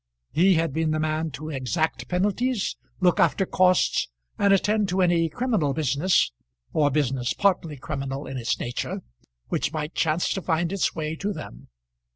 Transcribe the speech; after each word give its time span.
He 0.31 0.55
had 0.55 0.73
been 0.73 0.89
the 0.89 0.99
man 0.99 1.29
to 1.33 1.49
exact 1.51 2.07
penalties, 2.07 2.75
look 3.01 3.19
after 3.19 3.45
costs, 3.45 4.07
and 4.39 4.51
attend 4.51 4.89
to 4.89 5.03
any 5.03 5.29
criminal 5.29 5.73
business, 5.75 6.31
or 6.73 6.89
business 6.89 7.33
partly 7.33 7.77
criminal 7.77 8.25
in 8.25 8.35
its 8.35 8.59
nature, 8.59 9.01
which 9.49 9.71
might 9.71 9.93
chance 9.93 10.33
find 10.33 10.73
its 10.73 10.95
way 10.95 11.15
to 11.17 11.31
them. 11.33 11.67